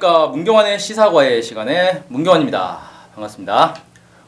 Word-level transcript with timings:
안녕하십니까. 0.00 0.28
문경환의 0.28 0.78
시사과의 0.78 1.42
시간에 1.42 2.04
문경환입니다. 2.08 2.78
반갑습니다. 3.14 3.74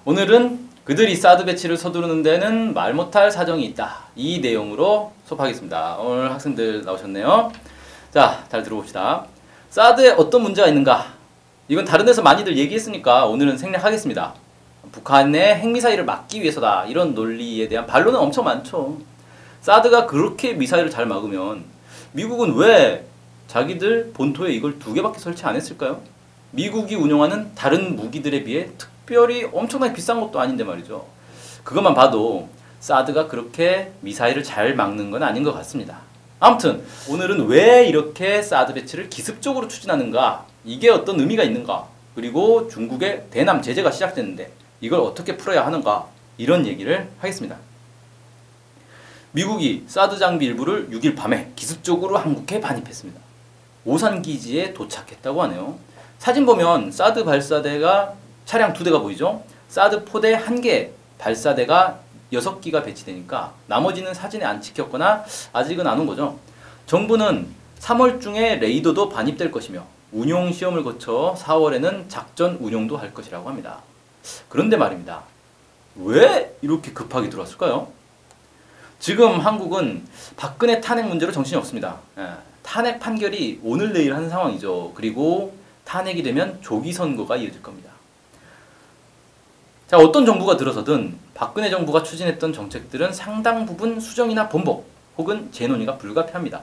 오늘은 0.05 0.69
그들이 0.85 1.15
사드 1.15 1.45
배치를 1.45 1.77
서두르는 1.77 2.23
데는 2.23 2.75
말 2.75 2.93
못할 2.93 3.31
사정이 3.31 3.65
있다. 3.67 4.09
이 4.17 4.41
내용으로 4.41 5.13
수업하겠습니다. 5.27 5.97
오늘 5.99 6.33
학생들 6.33 6.85
나오셨네요. 6.85 7.53
자 8.13 8.45
잘 8.51 8.63
들어봅시다. 8.65 9.25
사드에 9.71 10.11
어떤 10.11 10.43
문제가 10.43 10.67
있는가? 10.69 11.07
이건 11.69 11.85
다른 11.85 12.05
데서 12.05 12.21
많이들 12.23 12.57
얘기했으니까 12.59 13.27
오늘은 13.27 13.57
생략하겠습니다. 13.57 14.35
북한의 14.93 15.55
핵미사일을 15.57 16.05
막기 16.05 16.43
위해서다. 16.43 16.85
이런 16.87 17.15
논리에 17.15 17.69
대한 17.69 17.87
반론은 17.87 18.19
엄청 18.19 18.45
많죠. 18.45 18.99
사드가 19.61 20.07
그렇게 20.07 20.53
미사일을 20.55 20.91
잘 20.91 21.07
막으면 21.07 21.65
미국은 22.13 22.57
왜 22.57 23.07
자기들 23.51 24.13
본토에 24.15 24.53
이걸 24.53 24.79
두 24.79 24.93
개밖에 24.95 25.19
설치 25.19 25.45
안 25.45 25.57
했을까요? 25.57 26.01
미국이 26.53 26.95
운영하는 26.95 27.53
다른 27.57 27.97
무기들에 27.97 28.45
비해 28.45 28.69
특별히 28.79 29.43
엄청나게 29.43 29.93
비싼 29.93 30.21
것도 30.21 30.39
아닌데 30.39 30.63
말이죠. 30.63 31.05
그것만 31.65 31.95
봐도 31.95 32.49
사드가 32.79 33.27
그렇게 33.27 33.91
미사일을 34.03 34.45
잘 34.45 34.77
막는 34.77 35.11
건 35.11 35.25
아닌 35.25 35.43
것 35.43 35.53
같습니다. 35.53 35.99
아무튼 36.39 36.85
오늘은 37.09 37.49
왜 37.49 37.89
이렇게 37.89 38.41
사드 38.41 38.73
배치를 38.73 39.11
기습적으로 39.11 39.67
추진하는가? 39.67 40.47
이게 40.65 40.89
어떤 40.89 41.19
의미가 41.19 41.43
있는가? 41.43 41.89
그리고 42.15 42.69
중국의 42.69 43.25
대남 43.33 43.63
제재가 43.63 43.91
시작됐는데 43.91 44.53
이걸 44.81 45.01
어떻게 45.01 45.37
풀어야 45.37 45.67
하는가? 45.67 46.07
이런 46.39 46.67
얘기를 46.67 47.09
하겠습니다. 47.19 47.57
미국이 49.33 49.83
사드 49.89 50.19
장비 50.19 50.47
일부를 50.47 50.89
6일 50.91 51.17
밤에 51.17 51.51
기습적으로 51.57 52.17
한국에 52.17 52.61
반입했습니다. 52.61 53.30
오산 53.85 54.23
기지에 54.23 54.75
도착했다고 54.75 55.43
하네요. 55.45 55.79
사진 56.19 56.45
보면 56.45 56.93
사드 56.93 57.25
발사대가 57.25 58.15
차량 58.45 58.73
두 58.73 58.85
대가 58.85 58.99
보이죠? 59.01 59.43
사드 59.69 60.05
포대 60.05 60.35
한 60.35 60.61
개, 60.61 60.91
발사대가 61.19 62.01
여섯 62.33 62.61
기가 62.61 62.83
배치되니까 62.83 63.53
나머지는 63.67 64.13
사진에 64.15 64.45
안 64.45 64.61
찍혔거나 64.61 65.25
아직은 65.53 65.87
안 65.87 65.99
온 65.99 66.07
거죠. 66.07 66.39
정부는 66.87 67.49
3월 67.81 68.21
중에 68.21 68.57
레이더도 68.57 69.09
반입될 69.09 69.51
것이며 69.51 69.85
운용 70.13 70.53
시험을 70.53 70.83
거쳐 70.85 71.35
4월에는 71.39 72.09
작전 72.09 72.57
운용도 72.61 72.97
할 72.97 73.15
것이라고 73.15 73.49
합니다. 73.49 73.79
그런데 74.49 74.77
말입니다. 74.77 75.23
왜 75.97 76.57
이렇게 76.63 76.93
급하게 76.93 77.31
들어왔을까요? 77.31 77.89
지금 78.99 79.41
한국은 79.41 80.07
박근혜 80.37 80.81
탄핵 80.81 81.07
문제로 81.07 81.33
정신이 81.33 81.57
없습니다. 81.59 81.99
예. 82.19 82.29
탄핵 82.71 83.01
판결이 83.01 83.59
오늘 83.65 83.93
내일 83.93 84.15
하는 84.15 84.31
상황이죠. 84.31 84.93
그리고 84.95 85.53
탄핵이 85.85 86.23
되면 86.23 86.57
조기 86.63 86.93
선거가 86.93 87.35
이어질 87.37 87.61
겁니다. 87.61 87.91
자, 89.89 89.97
어떤 89.97 90.25
정부가 90.25 90.57
들어서든 90.57 91.19
박근혜 91.35 91.69
정부가 91.69 92.05
추진했던 92.05 92.53
정책들은 92.53 93.13
상당 93.13 93.67
부분 93.67 93.99
수정이나 93.99 94.49
번복 94.49 94.89
혹은 95.19 95.51
재논의가 95.51 95.99
불가피합니다. 95.99 96.63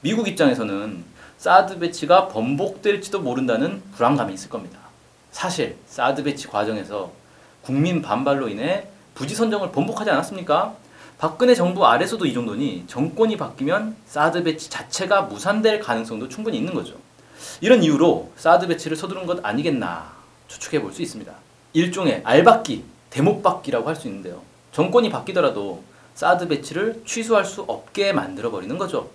미국 0.00 0.26
입장에서는 0.26 1.04
사드 1.38 1.78
배치가 1.78 2.26
번복될지도 2.26 3.20
모른다는 3.20 3.80
불안감이 3.94 4.34
있을 4.34 4.50
겁니다. 4.50 4.80
사실 5.30 5.76
사드 5.86 6.24
배치 6.24 6.48
과정에서 6.48 7.12
국민 7.62 8.02
반발로 8.02 8.48
인해 8.48 8.88
부지 9.14 9.36
선정을 9.36 9.70
번복하지 9.70 10.10
않았습니까? 10.10 10.74
박근혜 11.18 11.54
정부 11.54 11.86
아래서도 11.86 12.26
이 12.26 12.34
정도니 12.34 12.84
정권이 12.86 13.36
바뀌면 13.36 13.96
사드 14.06 14.42
배치 14.42 14.68
자체가 14.68 15.22
무산될 15.22 15.80
가능성도 15.80 16.28
충분히 16.28 16.58
있는 16.58 16.74
거죠. 16.74 16.94
이런 17.60 17.82
이유로 17.82 18.32
사드 18.36 18.66
배치를 18.66 18.96
서두른 18.96 19.26
것 19.26 19.44
아니겠나 19.44 20.12
추측해 20.48 20.80
볼 20.82 20.92
수 20.92 21.02
있습니다. 21.02 21.32
일종의 21.72 22.22
알박기, 22.24 22.84
대못박기라고 23.10 23.88
할 23.88 23.96
수 23.96 24.08
있는데요. 24.08 24.42
정권이 24.72 25.08
바뀌더라도 25.10 25.82
사드 26.14 26.48
배치를 26.48 27.02
취소할 27.06 27.44
수 27.44 27.62
없게 27.62 28.12
만들어 28.12 28.50
버리는 28.50 28.76
거죠. 28.76 29.10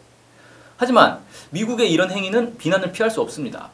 하지만 0.77 1.19
미국의 1.51 1.91
이런 1.91 2.09
행위는 2.11 2.57
비난을 2.57 2.91
피할 2.93 3.11
수 3.11 3.21
없습니다. 3.21 3.69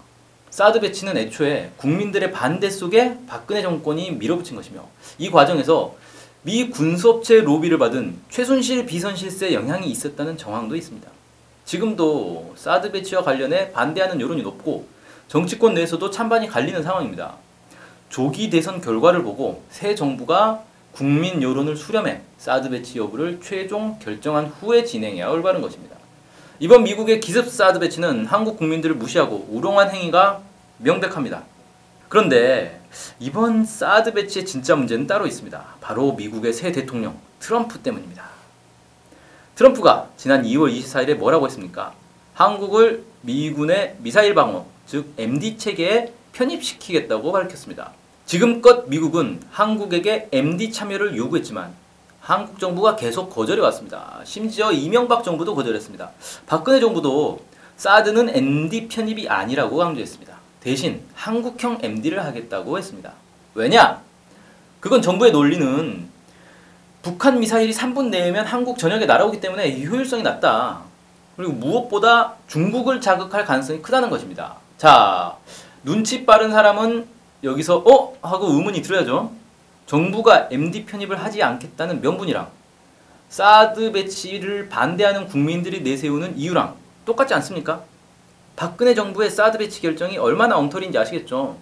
사드 0.50 0.80
배치는 0.80 1.18
애초에 1.18 1.72
국민들의 1.78 2.32
반대 2.32 2.70
속에 2.70 3.18
박근혜 3.28 3.62
정권이 3.62 4.12
밀어붙인 4.12 4.56
것이며 4.56 4.88
이 5.18 5.30
과정에서 5.30 5.96
미 6.46 6.70
군수업체 6.70 7.42
로비를 7.42 7.80
받은 7.80 8.20
최순실 8.30 8.86
비선실세 8.86 9.52
영향이 9.56 9.90
있었다는 9.90 10.38
정황도 10.38 10.76
있습니다. 10.76 11.10
지금도 11.66 12.54
사드 12.56 12.92
배치와 12.92 13.24
관련해 13.24 13.72
반대하는 13.72 14.22
여론이 14.22 14.44
높고 14.44 14.86
정치권 15.28 15.74
내에서도 15.74 16.08
찬반이 16.12 16.48
갈리는 16.48 16.84
상황입니다. 16.84 17.38
조기 18.10 18.52
대선 18.52 18.80
결과를 18.80 19.24
보고 19.24 19.64
새 19.72 19.96
정부가 19.96 20.62
국민 20.92 21.42
여론을 21.42 21.76
수렴해 21.76 22.22
사드 22.38 22.70
배치 22.70 23.00
여부를 23.00 23.40
최종 23.42 23.98
결정한 23.98 24.46
후에 24.46 24.86
진행해야 24.86 25.28
올바른 25.30 25.62
것입니다. 25.62 25.96
이번 26.60 26.84
미국의 26.84 27.22
기습 27.22 27.50
사드 27.50 27.80
배치는 27.80 28.28
한국 28.28 28.58
국민들을 28.58 28.96
무시하고 28.98 29.48
우롱한 29.50 29.90
행위가 29.90 30.42
명백합니다. 30.78 31.55
그런데 32.16 32.80
이번 33.20 33.66
사드 33.66 34.14
배치의 34.14 34.46
진짜 34.46 34.74
문제는 34.74 35.06
따로 35.06 35.28
있습니다. 35.28 35.62
바로 35.82 36.14
미국의 36.14 36.54
새 36.54 36.72
대통령 36.72 37.20
트럼프 37.40 37.80
때문입니다. 37.80 38.24
트럼프가 39.56 40.08
지난 40.16 40.44
2월 40.44 40.74
24일에 40.74 41.16
뭐라고 41.16 41.46
했습니까? 41.48 41.94
한국을 42.34 43.04
미군의 43.20 43.98
미사일 44.00 44.34
방어, 44.34 44.66
즉 44.88 45.14
MD 45.18 45.58
체계에 45.58 46.14
편입시키겠다고 46.32 47.34
밝혔습니다. 47.34 47.92
지금껏 48.26 48.88
미국은 48.88 49.42
한국에게 49.52 50.30
MD 50.32 50.72
참여를 50.72 51.18
요구했지만 51.18 51.74
한국 52.22 52.62
정부가 52.62 52.96
계속 52.96 53.30
거절해 53.30 53.62
왔습니다. 53.62 54.22
심지어 54.24 54.72
이명박 54.72 55.26
정부도 55.26 55.54
거절했습니다. 55.54 56.12
박근혜 56.46 56.80
정부도 56.80 57.42
사드는 57.76 58.34
MD 58.34 58.88
편입이 58.88 59.28
아니라고 59.28 59.76
강조했습니다. 59.76 60.35
대신 60.66 61.04
한국형 61.14 61.78
MD를 61.84 62.26
하겠다고 62.26 62.80
했습니다. 62.80 63.14
왜냐? 63.54 64.02
그건 64.80 65.00
정부의 65.00 65.32
논리는 65.32 66.10
북한 67.04 67.40
미사일이 67.40 67.72
3분 67.72 68.10
내면 68.10 68.48
한국 68.48 68.80
전역에 68.80 69.06
날아오기 69.06 69.40
때문에 69.40 69.86
효율성이 69.86 70.24
낮다. 70.24 70.80
그리고 71.38 71.54
무엇보다 71.54 72.34
중국을 72.48 73.00
자극할 73.00 73.46
가능성이 73.46 73.84
크다는 73.84 74.10
것입니다. 74.10 74.56
자, 74.80 75.36
눈치 75.84 76.26
빠른 76.26 76.50
사람은 76.50 77.06
여기서 77.44 77.84
어? 77.86 78.18
하고 78.24 78.48
의문이 78.48 78.82
들어야죠. 78.82 79.32
정부가 79.86 80.48
MD 80.50 80.86
편입을 80.86 81.24
하지 81.24 81.44
않겠다는 81.44 82.02
명분이랑 82.02 82.48
사드 83.30 83.92
배치를 83.92 84.70
반대하는 84.70 85.28
국민들이 85.28 85.82
내세우는 85.82 86.40
이유랑 86.40 86.74
똑같지 87.06 87.36
않습니까? 87.36 87.84
박근혜 88.56 88.96
정부의 88.96 89.30
사드 89.30 89.58
배치 89.58 89.82
결정이 89.82 90.18
얼마나 90.18 90.58
엉터리인지 90.58 90.98
아시겠죠? 90.98 91.58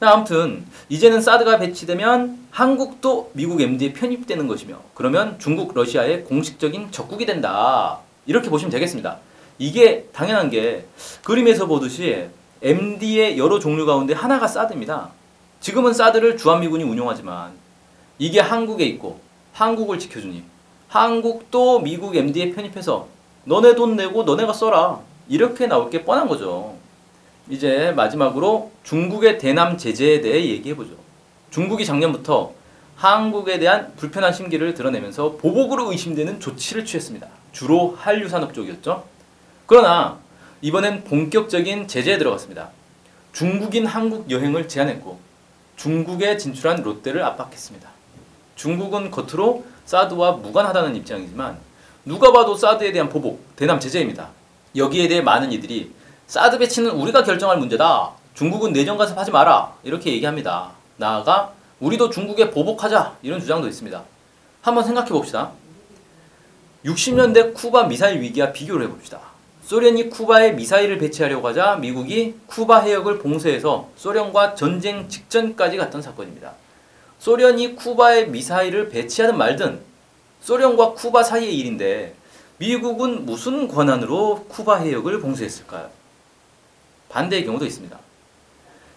아무튼 0.00 0.64
이제는 0.88 1.20
사드가 1.20 1.58
배치되면 1.58 2.46
한국도 2.52 3.32
미국 3.34 3.60
MD에 3.60 3.92
편입되는 3.92 4.46
것이며 4.46 4.78
그러면 4.94 5.38
중국, 5.40 5.74
러시아의 5.74 6.24
공식적인 6.24 6.92
적국이 6.92 7.26
된다. 7.26 7.98
이렇게 8.26 8.48
보시면 8.48 8.70
되겠습니다. 8.70 9.18
이게 9.58 10.08
당연한 10.12 10.50
게 10.50 10.86
그림에서 11.24 11.66
보듯이 11.66 12.26
MD의 12.62 13.38
여러 13.38 13.58
종류 13.58 13.86
가운데 13.86 14.14
하나가 14.14 14.46
사드입니다. 14.46 15.10
지금은 15.60 15.92
사드를 15.92 16.36
주한미군이 16.36 16.84
운용하지만 16.84 17.52
이게 18.18 18.38
한국에 18.38 18.84
있고 18.84 19.20
한국을 19.52 19.98
지켜주니 19.98 20.44
한국도 20.86 21.80
미국 21.80 22.14
MD에 22.14 22.52
편입해서 22.52 23.08
너네 23.44 23.74
돈 23.74 23.96
내고 23.96 24.22
너네가 24.22 24.52
써라. 24.52 25.00
이렇게 25.28 25.66
나올 25.66 25.90
게 25.90 26.04
뻔한 26.04 26.26
거죠. 26.26 26.76
이제 27.48 27.92
마지막으로 27.96 28.70
중국의 28.84 29.38
대남 29.38 29.76
제재에 29.78 30.20
대해 30.20 30.44
얘기해 30.46 30.74
보죠. 30.74 30.90
중국이 31.50 31.84
작년부터 31.84 32.52
한국에 32.96 33.58
대한 33.58 33.92
불편한 33.96 34.32
심기를 34.32 34.74
드러내면서 34.74 35.36
보복으로 35.36 35.92
의심되는 35.92 36.40
조치를 36.40 36.84
취했습니다. 36.84 37.28
주로 37.52 37.94
한류 37.96 38.28
산업 38.28 38.52
쪽이었죠. 38.52 39.04
그러나 39.66 40.18
이번엔 40.60 41.04
본격적인 41.04 41.88
제재에 41.88 42.18
들어갔습니다. 42.18 42.70
중국인 43.32 43.86
한국 43.86 44.30
여행을 44.30 44.68
제한했고 44.68 45.18
중국에 45.76 46.36
진출한 46.38 46.82
롯데를 46.82 47.22
압박했습니다. 47.22 47.88
중국은 48.56 49.10
겉으로 49.10 49.64
사드와 49.84 50.32
무관하다는 50.32 50.96
입장이지만 50.96 51.58
누가 52.04 52.32
봐도 52.32 52.56
사드에 52.56 52.90
대한 52.90 53.08
보복, 53.08 53.54
대남 53.54 53.78
제재입니다. 53.78 54.30
여기에 54.76 55.08
대해 55.08 55.20
많은 55.20 55.52
이들이 55.52 55.92
사드 56.26 56.58
배치는 56.58 56.90
우리가 56.90 57.24
결정할 57.24 57.58
문제다. 57.58 58.12
중국은 58.34 58.72
내정 58.72 58.96
간섭 58.96 59.18
하지 59.18 59.30
마라. 59.30 59.74
이렇게 59.82 60.12
얘기합니다. 60.12 60.72
나아가 60.96 61.52
우리도 61.80 62.10
중국에 62.10 62.50
보복하자. 62.50 63.16
이런 63.22 63.40
주장도 63.40 63.66
있습니다. 63.66 64.02
한번 64.62 64.84
생각해 64.84 65.08
봅시다. 65.08 65.52
60년대 66.84 67.54
쿠바 67.54 67.84
미사일 67.84 68.20
위기와 68.20 68.52
비교를 68.52 68.86
해봅시다. 68.86 69.20
소련이 69.64 70.08
쿠바에 70.08 70.52
미사일을 70.52 70.96
배치하려고 70.96 71.48
하자 71.48 71.76
미국이 71.76 72.36
쿠바 72.46 72.80
해역을 72.80 73.18
봉쇄해서 73.18 73.90
소련과 73.96 74.54
전쟁 74.54 75.08
직전까지 75.08 75.76
갔던 75.76 76.00
사건입니다. 76.00 76.52
소련이 77.18 77.76
쿠바에 77.76 78.26
미사일을 78.26 78.88
배치하든 78.88 79.36
말든 79.36 79.80
소련과 80.40 80.92
쿠바 80.92 81.22
사이의 81.22 81.54
일인데 81.58 82.14
미국은 82.58 83.24
무슨 83.24 83.68
권한으로 83.68 84.46
쿠바 84.48 84.78
해역을 84.78 85.20
봉쇄했을까요? 85.20 85.90
반대의 87.08 87.44
경우도 87.44 87.64
있습니다. 87.64 87.96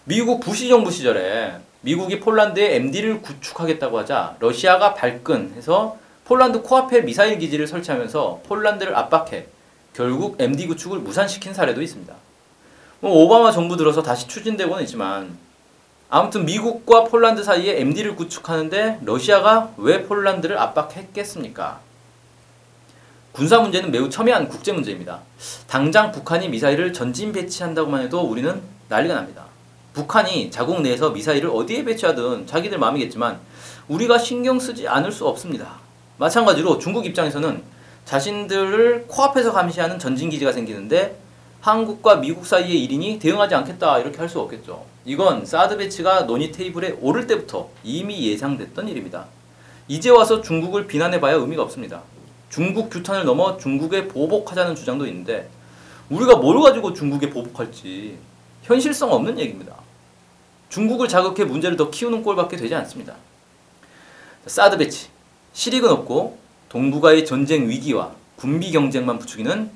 미국 0.04 0.40
부시 0.40 0.68
정부 0.68 0.90
시절에 0.90 1.58
미국이 1.80 2.18
폴란드에 2.18 2.74
MD를 2.76 3.22
구축하겠다고 3.22 3.98
하자 4.00 4.36
러시아가 4.40 4.94
발끈해서 4.94 5.96
폴란드 6.24 6.62
코앞에 6.62 7.02
미사일 7.02 7.38
기지를 7.38 7.66
설치하면서 7.66 8.42
폴란드를 8.46 8.96
압박해 8.96 9.46
결국 9.94 10.40
MD 10.40 10.66
구축을 10.66 10.98
무산시킨 10.98 11.54
사례도 11.54 11.82
있습니다. 11.82 12.14
뭐 13.00 13.12
오바마 13.12 13.52
정부 13.52 13.76
들어서 13.76 14.02
다시 14.02 14.26
추진되고는 14.26 14.82
있지만 14.84 15.36
아무튼 16.08 16.44
미국과 16.44 17.04
폴란드 17.04 17.42
사이에 17.44 17.80
MD를 17.80 18.16
구축하는데 18.16 19.00
러시아가 19.02 19.70
왜 19.76 20.02
폴란드를 20.04 20.58
압박했겠습니까? 20.58 21.91
군사 23.32 23.58
문제는 23.60 23.90
매우 23.90 24.10
첨예한 24.10 24.46
국제 24.48 24.72
문제입니다. 24.72 25.20
당장 25.66 26.12
북한이 26.12 26.50
미사일을 26.50 26.92
전진 26.92 27.32
배치한다고만 27.32 28.02
해도 28.02 28.20
우리는 28.20 28.60
난리가 28.90 29.14
납니다. 29.14 29.46
북한이 29.94 30.50
자국 30.50 30.82
내에서 30.82 31.10
미사일을 31.10 31.48
어디에 31.48 31.82
배치하든 31.84 32.46
자기들 32.46 32.78
마음이겠지만 32.78 33.38
우리가 33.88 34.18
신경 34.18 34.60
쓰지 34.60 34.86
않을 34.86 35.10
수 35.10 35.26
없습니다. 35.26 35.80
마찬가지로 36.18 36.78
중국 36.78 37.06
입장에서는 37.06 37.62
자신들을 38.04 39.06
코앞에서 39.08 39.52
감시하는 39.52 39.98
전진기지가 39.98 40.52
생기는데 40.52 41.16
한국과 41.62 42.16
미국 42.16 42.44
사이의 42.44 42.84
일이니 42.84 43.18
대응하지 43.18 43.54
않겠다 43.54 43.98
이렇게 44.00 44.18
할 44.18 44.28
수 44.28 44.40
없겠죠. 44.40 44.84
이건 45.06 45.46
사드 45.46 45.78
배치가 45.78 46.22
논의 46.26 46.52
테이블에 46.52 46.98
오를 47.00 47.26
때부터 47.26 47.70
이미 47.82 48.28
예상됐던 48.28 48.88
일입니다. 48.88 49.26
이제 49.88 50.10
와서 50.10 50.42
중국을 50.42 50.86
비난해봐야 50.86 51.34
의미가 51.36 51.62
없습니다. 51.62 52.02
중국 52.52 52.90
규탄을 52.90 53.24
넘어 53.24 53.56
중국에 53.56 54.08
보복하자는 54.08 54.74
주장도 54.74 55.06
있는데 55.06 55.48
우리가 56.10 56.36
뭘 56.36 56.60
가지고 56.60 56.92
중국에 56.92 57.30
보복할지 57.30 58.18
현실성 58.62 59.10
없는 59.10 59.38
얘기입니다. 59.38 59.74
중국을 60.68 61.08
자극해 61.08 61.44
문제를 61.44 61.78
더 61.78 61.90
키우는 61.90 62.22
꼴밖에 62.22 62.58
되지 62.58 62.74
않습니다. 62.74 63.14
사드 64.46 64.76
배치, 64.76 65.08
실익은 65.54 65.88
없고 65.88 66.36
동북아의 66.68 67.24
전쟁 67.24 67.70
위기와 67.70 68.12
군비 68.36 68.70
경쟁만 68.70 69.18
부추기는 69.18 69.70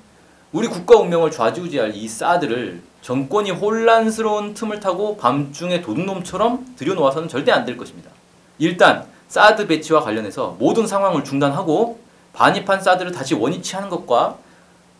우리 0.53 0.69
국가 0.69 0.99
운명을 0.99 1.31
좌지우지할 1.31 1.97
이 1.97 2.07
사드를 2.07 2.83
정권이 3.01 3.53
혼란스러운 3.53 4.53
틈을 4.53 4.81
타고 4.81 5.17
밤중에 5.17 5.81
도둑놈처럼 5.81 6.75
들여놓아서는 6.77 7.29
절대 7.29 7.53
안 7.53 7.65
될 7.65 7.79
것입니다. 7.79 8.11
일단 8.59 9.07
사드 9.29 9.67
배치와 9.67 10.03
관련해서 10.03 10.57
모든 10.59 10.87
상황을 10.87 11.25
중단하고 11.25 12.05
반입한 12.37 12.83
사드를 12.83 13.13
다시 13.13 13.35
원위치 13.35 13.75
하는 13.75 13.89
것과 13.89 14.37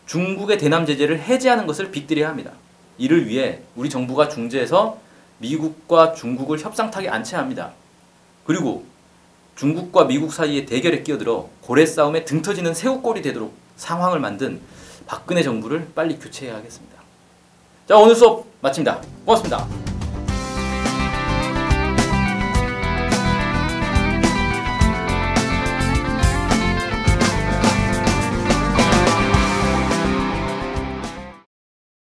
중국의 0.07 0.57
대남 0.57 0.85
제재를 0.85 1.19
해제하는 1.19 1.67
것을 1.67 1.91
빅들여야 1.91 2.27
합니다. 2.27 2.51
이를 2.97 3.27
위해 3.27 3.59
우리 3.75 3.89
정부가 3.89 4.27
중재해서 4.27 4.97
미국과 5.37 6.13
중국을 6.13 6.59
협상탁에 6.59 7.07
앉혀야 7.07 7.39
합니다. 7.39 7.73
그리고 8.45 8.85
중국과 9.55 10.05
미국 10.05 10.33
사이의 10.33 10.65
대결에 10.65 11.03
끼어들어 11.03 11.49
고래 11.61 11.85
싸움에 11.85 12.25
등 12.25 12.41
터지는 12.41 12.73
새우꼴이 12.73 13.21
되도록 13.21 13.53
상황을 13.75 14.19
만든 14.19 14.59
박근혜 15.05 15.43
정부를 15.43 15.91
빨리 15.93 16.17
교체해야 16.17 16.55
하겠습니다. 16.57 16.97
자 17.87 17.97
오늘 17.97 18.15
수업 18.15 18.47
마칩니다. 18.61 19.01
고맙습니다. 19.25 19.86